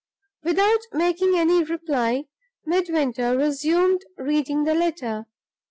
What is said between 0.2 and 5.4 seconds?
Without making any reply, Midwinter resumed reading the letter.